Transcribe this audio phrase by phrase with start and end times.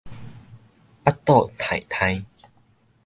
[1.05, 2.25] 腹肚挺挺